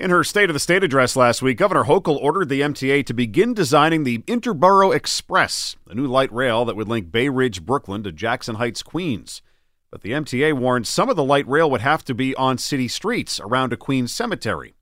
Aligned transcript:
In 0.00 0.08
her 0.08 0.24
State 0.24 0.48
of 0.48 0.54
the 0.54 0.60
State 0.60 0.82
address 0.82 1.14
last 1.14 1.42
week, 1.42 1.58
Governor 1.58 1.84
Hochul 1.84 2.16
ordered 2.16 2.48
the 2.48 2.62
MTA 2.62 3.04
to 3.04 3.12
begin 3.12 3.52
designing 3.52 4.02
the 4.02 4.20
Interborough 4.20 4.94
Express, 4.94 5.76
a 5.86 5.94
new 5.94 6.06
light 6.06 6.32
rail 6.32 6.64
that 6.64 6.74
would 6.74 6.88
link 6.88 7.12
Bay 7.12 7.28
Ridge, 7.28 7.66
Brooklyn 7.66 8.02
to 8.04 8.10
Jackson 8.10 8.54
Heights, 8.54 8.82
Queens. 8.82 9.42
But 9.90 10.00
the 10.00 10.12
MTA 10.12 10.54
warned 10.54 10.86
some 10.86 11.10
of 11.10 11.16
the 11.16 11.22
light 11.22 11.46
rail 11.46 11.70
would 11.70 11.82
have 11.82 12.02
to 12.06 12.14
be 12.14 12.34
on 12.36 12.56
city 12.56 12.88
streets 12.88 13.38
around 13.40 13.74
a 13.74 13.76
Queens 13.76 14.10
cemetery. 14.10 14.72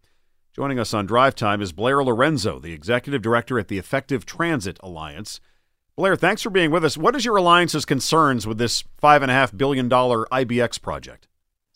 Joining 0.52 0.78
us 0.78 0.94
on 0.94 1.04
Drive 1.04 1.34
Time 1.34 1.60
is 1.60 1.72
Blair 1.72 2.04
Lorenzo, 2.04 2.60
the 2.60 2.72
executive 2.72 3.20
director 3.20 3.58
at 3.58 3.66
the 3.66 3.78
Effective 3.78 4.24
Transit 4.24 4.78
Alliance. 4.84 5.40
Blair, 5.96 6.14
thanks 6.14 6.42
for 6.42 6.50
being 6.50 6.70
with 6.70 6.84
us. 6.84 6.96
What 6.96 7.16
is 7.16 7.24
your 7.24 7.38
alliance's 7.38 7.84
concerns 7.84 8.46
with 8.46 8.58
this 8.58 8.84
$5.5 9.02 9.56
billion 9.56 9.90
IBX 9.90 10.80
project? 10.80 11.27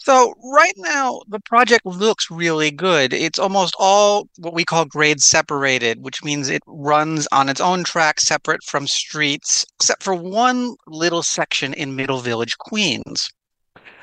So 0.05 0.35
right 0.43 0.75
now, 0.79 1.21
the 1.29 1.39
project 1.39 1.87
looks 1.87 2.29
really 2.29 2.73
good. 2.73 3.13
It's 3.13 3.39
almost 3.39 3.77
all 3.79 4.29
what 4.37 4.53
we 4.53 4.65
call 4.65 4.85
grade 4.85 5.21
separated, 5.21 6.03
which 6.03 6.25
means 6.25 6.49
it 6.49 6.63
runs 6.67 7.29
on 7.31 7.49
its 7.49 7.61
own 7.61 7.85
track 7.85 8.19
separate 8.19 8.65
from 8.65 8.89
streets, 8.89 9.65
except 9.79 10.03
for 10.03 10.13
one 10.13 10.75
little 10.89 11.23
section 11.23 11.73
in 11.73 11.95
Middle 11.95 12.19
Village, 12.19 12.59
Queens. 12.59 13.31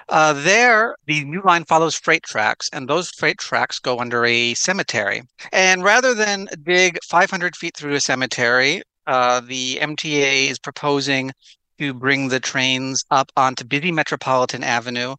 Uh, 0.08 0.32
there, 0.32 0.96
the 1.06 1.26
new 1.26 1.42
line 1.44 1.66
follows 1.66 1.96
freight 1.96 2.24
tracks, 2.24 2.70
and 2.72 2.88
those 2.88 3.10
freight 3.10 3.38
tracks 3.38 3.78
go 3.78 4.00
under 4.00 4.26
a 4.26 4.54
cemetery. 4.54 5.24
And 5.52 5.84
rather 5.84 6.14
than 6.14 6.48
dig 6.64 6.98
500 7.10 7.58
feet 7.58 7.76
through 7.76 7.96
a 7.96 8.00
cemetery, 8.00 8.84
uh, 9.06 9.42
the 9.42 9.80
MTA 9.82 10.50
is 10.50 10.60
proposing 10.60 11.34
to 11.78 11.94
bring 11.94 12.30
the 12.30 12.40
trains 12.40 13.04
up 13.12 13.34
onto 13.36 13.66
busy 13.66 13.92
Metropolitan 13.92 14.64
Avenue 14.64 15.16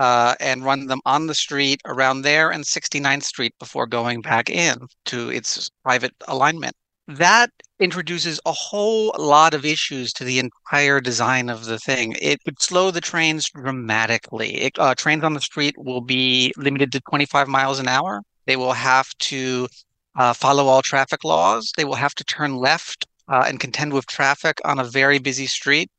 uh, 0.00 0.34
and 0.40 0.64
run 0.64 0.86
them 0.86 1.00
on 1.04 1.26
the 1.26 1.34
street 1.34 1.80
around 1.84 2.22
there 2.22 2.50
and 2.50 2.64
69th 2.64 3.22
Street 3.22 3.54
before 3.58 3.86
going 3.86 4.22
back 4.22 4.48
in 4.48 4.78
to 5.04 5.28
its 5.28 5.68
private 5.84 6.14
alignment. 6.26 6.74
That 7.06 7.50
introduces 7.78 8.40
a 8.46 8.52
whole 8.52 9.14
lot 9.18 9.52
of 9.52 9.66
issues 9.66 10.12
to 10.14 10.24
the 10.24 10.38
entire 10.38 11.00
design 11.00 11.50
of 11.50 11.66
the 11.66 11.78
thing. 11.78 12.16
It 12.22 12.38
would 12.46 12.62
slow 12.62 12.90
the 12.90 13.02
trains 13.02 13.50
dramatically. 13.50 14.54
It, 14.62 14.78
uh, 14.78 14.94
trains 14.94 15.22
on 15.22 15.34
the 15.34 15.40
street 15.40 15.74
will 15.76 16.00
be 16.00 16.52
limited 16.56 16.92
to 16.92 17.00
25 17.10 17.46
miles 17.48 17.78
an 17.78 17.88
hour. 17.88 18.22
They 18.46 18.56
will 18.56 18.72
have 18.72 19.08
to 19.18 19.68
uh, 20.16 20.32
follow 20.32 20.66
all 20.66 20.80
traffic 20.80 21.24
laws. 21.24 21.72
They 21.76 21.84
will 21.84 21.96
have 21.96 22.14
to 22.14 22.24
turn 22.24 22.56
left 22.56 23.06
uh, 23.28 23.44
and 23.46 23.60
contend 23.60 23.92
with 23.92 24.06
traffic 24.06 24.60
on 24.64 24.78
a 24.78 24.84
very 24.84 25.18
busy 25.18 25.46
street. 25.46 25.90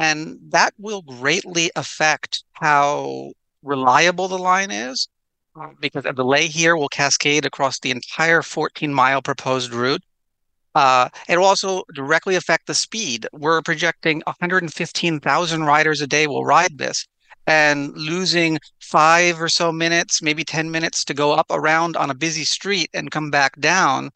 And 0.00 0.38
that 0.48 0.72
will 0.78 1.02
greatly 1.02 1.70
affect 1.76 2.42
how 2.52 3.32
reliable 3.62 4.28
the 4.28 4.38
line 4.38 4.70
is 4.70 5.08
uh, 5.54 5.68
because 5.78 6.06
a 6.06 6.14
delay 6.14 6.46
here 6.46 6.74
will 6.74 6.88
cascade 6.88 7.44
across 7.44 7.78
the 7.78 7.90
entire 7.90 8.40
14 8.40 8.94
mile 8.94 9.20
proposed 9.20 9.74
route. 9.74 10.02
Uh, 10.74 11.10
it 11.28 11.36
will 11.36 11.44
also 11.44 11.82
directly 11.94 12.34
affect 12.34 12.66
the 12.66 12.72
speed. 12.72 13.26
We're 13.34 13.60
projecting 13.60 14.22
115,000 14.24 15.64
riders 15.64 16.00
a 16.00 16.06
day 16.06 16.26
will 16.26 16.46
ride 16.46 16.78
this, 16.78 17.06
and 17.46 17.94
losing 17.94 18.58
five 18.80 19.38
or 19.38 19.50
so 19.50 19.70
minutes, 19.70 20.22
maybe 20.22 20.44
10 20.44 20.70
minutes 20.70 21.04
to 21.04 21.14
go 21.14 21.32
up 21.32 21.46
around 21.50 21.98
on 21.98 22.08
a 22.08 22.14
busy 22.14 22.44
street 22.44 22.88
and 22.94 23.10
come 23.10 23.30
back 23.30 23.60
down 23.60 24.10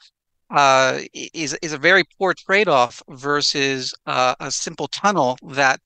uh, 0.50 1.00
is 1.12 1.54
is 1.62 1.72
a 1.72 1.78
very 1.78 2.04
poor 2.18 2.34
trade 2.34 2.68
off 2.68 3.02
versus 3.08 3.94
uh, 4.06 4.34
a 4.40 4.50
simple 4.50 4.88
tunnel 4.88 5.36
that 5.42 5.80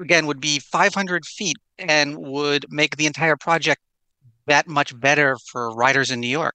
again 0.00 0.26
would 0.26 0.40
be 0.40 0.58
500 0.58 1.24
feet 1.26 1.56
and 1.78 2.16
would 2.18 2.66
make 2.70 2.96
the 2.96 3.06
entire 3.06 3.36
project 3.36 3.80
that 4.46 4.66
much 4.66 4.98
better 4.98 5.36
for 5.50 5.74
riders 5.74 6.10
in 6.10 6.20
New 6.20 6.28
York. 6.28 6.54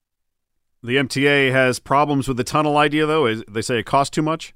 The 0.83 0.97
MTA 0.97 1.51
has 1.51 1.79
problems 1.79 2.27
with 2.27 2.37
the 2.37 2.43
tunnel 2.43 2.77
idea, 2.77 3.05
though. 3.05 3.25
Is, 3.25 3.43
they 3.49 3.61
say 3.61 3.79
it 3.79 3.85
costs 3.85 4.13
too 4.13 4.21
much. 4.21 4.53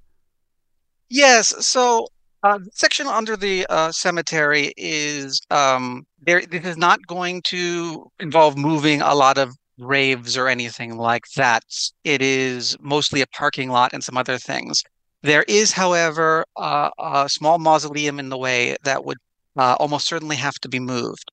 Yes. 1.10 1.66
So 1.66 2.08
uh, 2.44 2.60
section 2.72 3.08
under 3.08 3.36
the 3.36 3.66
uh, 3.70 3.92
cemetery 3.92 4.74
is 4.78 5.42
um, 5.50 6.06
there. 6.22 6.46
This 6.46 6.66
is 6.66 6.78
not 6.78 7.06
going 7.08 7.42
to 7.44 8.12
involve 8.20 8.58
moving 8.58 9.02
a 9.02 9.16
lot 9.16 9.38
of 9.38 9.56
graves 9.80 10.38
or 10.38 10.48
anything 10.48 10.98
like 10.98 11.26
that. 11.36 11.64
It 12.04 12.22
is 12.22 12.78
mostly 12.80 13.22
a 13.22 13.28
parking 13.28 13.70
lot 13.70 13.94
and 13.94 14.04
some 14.04 14.18
other 14.18 14.38
things. 14.38 14.84
There 15.22 15.44
is, 15.48 15.72
however, 15.72 16.46
uh, 16.56 16.90
a 16.98 17.28
small 17.30 17.60
mausoleum 17.60 18.20
in 18.20 18.30
the 18.30 18.38
way 18.38 18.76
that 18.84 19.04
would 19.06 19.18
uh, 19.58 19.76
almost 19.80 20.08
certainly 20.08 20.38
have 20.38 20.56
to 20.62 20.70
be 20.70 20.80
moved. 20.80 21.32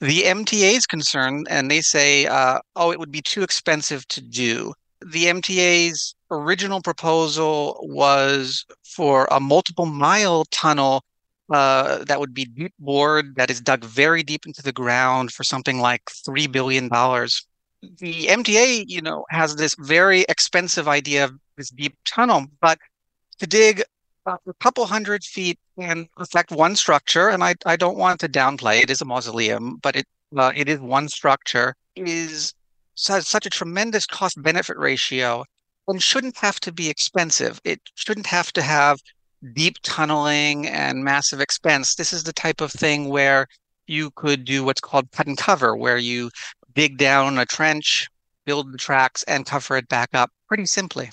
The 0.00 0.22
MTA 0.22 0.76
is 0.76 0.86
concerned, 0.86 1.46
and 1.50 1.70
they 1.70 1.80
say, 1.80 2.26
uh, 2.26 2.58
oh, 2.76 2.92
it 2.92 2.98
would 2.98 3.10
be 3.10 3.22
too 3.22 3.42
expensive 3.42 4.06
to 4.08 4.20
do. 4.20 4.72
The 5.04 5.24
MTA's 5.26 6.14
original 6.30 6.80
proposal 6.82 7.78
was 7.82 8.64
for 8.84 9.26
a 9.30 9.40
multiple 9.40 9.86
mile 9.86 10.44
tunnel 10.50 11.02
uh, 11.52 12.04
that 12.04 12.20
would 12.20 12.32
be 12.34 12.46
deep 12.46 12.72
bored, 12.78 13.36
that 13.36 13.50
is 13.50 13.60
dug 13.60 13.84
very 13.84 14.22
deep 14.22 14.46
into 14.46 14.62
the 14.62 14.72
ground 14.72 15.32
for 15.32 15.44
something 15.44 15.78
like 15.78 16.02
$3 16.06 16.50
billion 16.50 16.88
the 17.98 18.26
MTA, 18.26 18.84
you 18.88 19.02
know, 19.02 19.24
has 19.30 19.56
this 19.56 19.74
very 19.78 20.22
expensive 20.28 20.88
idea 20.88 21.24
of 21.24 21.32
this 21.56 21.70
deep 21.70 21.96
tunnel, 22.04 22.46
but 22.60 22.78
to 23.38 23.46
dig 23.46 23.82
a 24.26 24.38
couple 24.60 24.86
hundred 24.86 25.22
feet 25.24 25.58
and 25.76 26.08
affect 26.16 26.50
one 26.50 26.76
structure, 26.76 27.28
and 27.28 27.44
I, 27.44 27.54
I 27.66 27.76
don't 27.76 27.98
want 27.98 28.20
to 28.20 28.28
downplay 28.28 28.82
it 28.82 28.90
is 28.90 29.00
a 29.00 29.04
mausoleum, 29.04 29.76
but 29.82 29.96
it 29.96 30.06
uh, 30.36 30.52
it 30.54 30.68
is 30.68 30.80
one 30.80 31.08
structure 31.08 31.76
is 31.96 32.54
has 33.08 33.26
such 33.28 33.46
a 33.46 33.50
tremendous 33.50 34.06
cost 34.06 34.40
benefit 34.42 34.76
ratio 34.78 35.44
and 35.88 36.02
shouldn't 36.02 36.36
have 36.38 36.60
to 36.60 36.72
be 36.72 36.88
expensive. 36.88 37.60
It 37.64 37.80
shouldn't 37.94 38.26
have 38.26 38.52
to 38.52 38.62
have 38.62 39.00
deep 39.52 39.76
tunneling 39.82 40.66
and 40.68 41.04
massive 41.04 41.40
expense. 41.40 41.94
This 41.94 42.12
is 42.12 42.24
the 42.24 42.32
type 42.32 42.60
of 42.60 42.72
thing 42.72 43.08
where 43.08 43.46
you 43.86 44.10
could 44.12 44.44
do 44.44 44.64
what's 44.64 44.80
called 44.80 45.10
cut 45.12 45.26
and 45.26 45.36
cover, 45.36 45.76
where 45.76 45.98
you 45.98 46.30
dig 46.74 46.98
down 46.98 47.38
a 47.38 47.46
trench, 47.46 48.08
build 48.44 48.72
the 48.72 48.78
tracks, 48.78 49.22
and 49.24 49.46
cover 49.46 49.76
it 49.76 49.88
back 49.88 50.10
up 50.12 50.30
pretty 50.48 50.66
simply. 50.66 51.10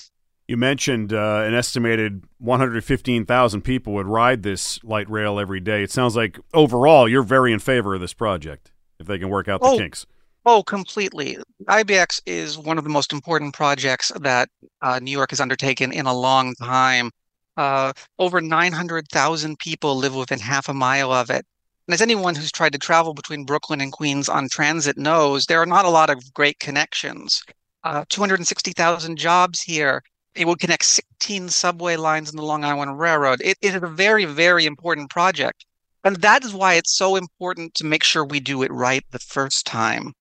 You 0.47 0.57
mentioned 0.57 1.13
uh, 1.13 1.43
an 1.45 1.53
estimated 1.53 2.25
115,000 2.39 3.61
people 3.61 3.93
would 3.93 4.07
ride 4.07 4.43
this 4.43 4.83
light 4.83 5.09
rail 5.09 5.39
every 5.39 5.61
day. 5.61 5.81
It 5.81 5.91
sounds 5.91 6.15
like 6.15 6.39
overall 6.53 7.07
you're 7.07 7.23
very 7.23 7.53
in 7.53 7.59
favor 7.59 7.95
of 7.95 8.01
this 8.01 8.13
project 8.13 8.71
if 8.99 9.07
they 9.07 9.17
can 9.17 9.29
work 9.29 9.47
out 9.47 9.61
the 9.61 9.67
oh, 9.67 9.77
kinks. 9.77 10.05
Oh, 10.45 10.63
completely. 10.63 11.37
IBX 11.65 12.21
is 12.25 12.57
one 12.57 12.77
of 12.77 12.83
the 12.83 12.89
most 12.89 13.13
important 13.13 13.53
projects 13.53 14.11
that 14.19 14.49
uh, 14.81 14.99
New 14.99 15.11
York 15.11 15.29
has 15.29 15.39
undertaken 15.39 15.93
in 15.93 16.05
a 16.05 16.13
long 16.13 16.55
time. 16.55 17.11
Uh, 17.55 17.93
over 18.17 18.41
900,000 18.41 19.59
people 19.59 19.95
live 19.95 20.15
within 20.15 20.39
half 20.39 20.67
a 20.67 20.73
mile 20.73 21.11
of 21.11 21.29
it. 21.29 21.45
And 21.87 21.93
as 21.93 22.01
anyone 22.01 22.35
who's 22.35 22.51
tried 22.51 22.73
to 22.73 22.79
travel 22.79 23.13
between 23.13 23.43
Brooklyn 23.43 23.81
and 23.81 23.91
Queens 23.91 24.29
on 24.29 24.49
transit 24.49 24.97
knows, 24.97 25.45
there 25.45 25.61
are 25.61 25.65
not 25.65 25.85
a 25.85 25.89
lot 25.89 26.09
of 26.09 26.33
great 26.33 26.59
connections. 26.59 27.41
Uh, 27.83 28.05
260,000 28.09 29.17
jobs 29.17 29.61
here. 29.61 30.03
It 30.35 30.47
would 30.47 30.59
connect 30.59 30.85
16 30.85 31.49
subway 31.49 31.97
lines 31.97 32.29
in 32.29 32.37
the 32.37 32.43
Long 32.43 32.63
Island 32.63 32.99
Railroad. 32.99 33.41
It, 33.41 33.57
it 33.61 33.75
is 33.75 33.83
a 33.83 33.87
very, 33.87 34.25
very 34.25 34.65
important 34.65 35.09
project. 35.09 35.65
And 36.03 36.15
that 36.17 36.43
is 36.43 36.53
why 36.53 36.75
it's 36.75 36.95
so 36.95 37.15
important 37.15 37.73
to 37.75 37.85
make 37.85 38.03
sure 38.03 38.23
we 38.23 38.39
do 38.39 38.63
it 38.63 38.71
right 38.71 39.03
the 39.11 39.19
first 39.19 39.65
time. 39.65 40.13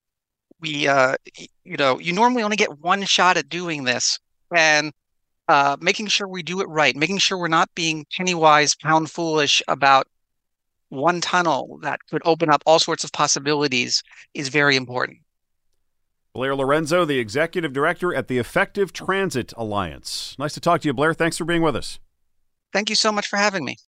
We, 0.60 0.88
uh, 0.88 1.16
you 1.64 1.76
know, 1.76 1.98
you 1.98 2.12
normally 2.12 2.42
only 2.42 2.56
get 2.56 2.80
one 2.80 3.04
shot 3.04 3.36
at 3.36 3.48
doing 3.48 3.84
this. 3.84 4.18
And 4.54 4.92
uh, 5.50 5.76
making 5.80 6.06
sure 6.06 6.28
we 6.28 6.42
do 6.42 6.60
it 6.60 6.68
right, 6.68 6.94
making 6.94 7.18
sure 7.18 7.36
we're 7.38 7.48
not 7.48 7.68
being 7.74 8.06
penny 8.16 8.34
wise, 8.34 8.74
pound 8.76 9.10
foolish 9.10 9.62
about 9.68 10.06
one 10.90 11.20
tunnel 11.20 11.78
that 11.82 12.00
could 12.10 12.22
open 12.24 12.50
up 12.50 12.62
all 12.66 12.78
sorts 12.78 13.02
of 13.02 13.12
possibilities 13.12 14.02
is 14.34 14.48
very 14.48 14.76
important. 14.76 15.18
Blair 16.32 16.54
Lorenzo, 16.54 17.04
the 17.04 17.18
executive 17.18 17.72
director 17.72 18.14
at 18.14 18.28
the 18.28 18.38
Effective 18.38 18.92
Transit 18.92 19.52
Alliance. 19.56 20.36
Nice 20.38 20.54
to 20.54 20.60
talk 20.60 20.82
to 20.82 20.88
you, 20.88 20.92
Blair. 20.92 21.12
Thanks 21.12 21.36
for 21.38 21.44
being 21.44 21.62
with 21.62 21.74
us. 21.74 21.98
Thank 22.72 22.88
you 22.88 22.94
so 22.94 23.10
much 23.10 23.26
for 23.26 23.36
having 23.36 23.64
me. 23.64 23.78